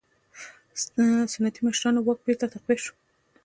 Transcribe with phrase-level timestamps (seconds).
[1.33, 2.93] سنتي مشرانو واک بېرته تقویه شو.